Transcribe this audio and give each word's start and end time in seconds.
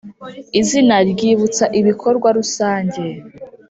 Izina 0.59 0.95
ryibutsa 1.11 1.65
ibikorwa 1.79 2.27
rusange. 2.37 3.01